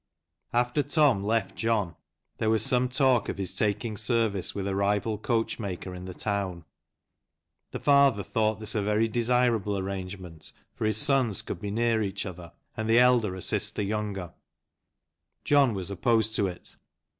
After 0.51 0.81
Tom 0.81 1.23
left 1.23 1.55
John 1.55 1.95
there 2.39 2.49
was 2.49 2.65
some 2.65 2.89
talk 2.89 3.29
of 3.29 3.37
his 3.37 3.55
taking 3.55 3.95
service 3.97 4.55
with 4.55 4.67
a 4.67 4.73
rival 4.73 5.19
coachmaker 5.19 5.93
in 5.93 6.05
the 6.05 6.13
town. 6.15 6.65
The 7.69 7.79
father 7.79 8.23
thought 8.23 8.59
this 8.59 8.73
a 8.73 8.81
very 8.81 9.07
desirable 9.07 9.77
arrangement, 9.77 10.53
for 10.73 10.85
his 10.85 10.97
sons 10.97 11.43
could 11.43 11.61
be 11.61 11.69
near 11.69 12.01
each 12.01 12.25
other, 12.25 12.51
and 12.75 12.89
the 12.89 12.97
elder 12.97 13.35
assist 13.35 13.75
the 13.75 13.83
younger. 13.83 14.33
John 15.43 15.75
was 15.75 15.91
opposed 15.91 16.35
to 16.37 16.47
it. 16.47 16.77